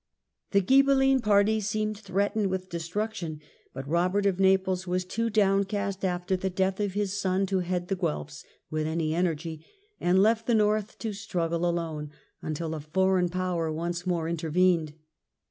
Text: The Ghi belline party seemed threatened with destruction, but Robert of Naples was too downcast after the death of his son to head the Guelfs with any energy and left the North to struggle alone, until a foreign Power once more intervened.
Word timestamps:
The 0.49 0.61
Ghi 0.61 0.81
belline 0.81 1.21
party 1.21 1.59
seemed 1.61 1.95
threatened 1.95 2.47
with 2.47 2.69
destruction, 2.71 3.39
but 3.71 3.87
Robert 3.87 4.25
of 4.25 4.39
Naples 4.39 4.87
was 4.87 5.05
too 5.05 5.29
downcast 5.29 6.03
after 6.03 6.35
the 6.35 6.49
death 6.49 6.79
of 6.79 6.93
his 6.95 7.13
son 7.21 7.45
to 7.45 7.59
head 7.59 7.87
the 7.87 7.95
Guelfs 7.95 8.43
with 8.71 8.87
any 8.87 9.13
energy 9.13 9.63
and 9.99 10.19
left 10.23 10.47
the 10.47 10.55
North 10.55 10.97
to 10.97 11.13
struggle 11.13 11.67
alone, 11.69 12.09
until 12.41 12.73
a 12.73 12.79
foreign 12.79 13.29
Power 13.29 13.71
once 13.71 14.07
more 14.07 14.27
intervened. 14.27 14.95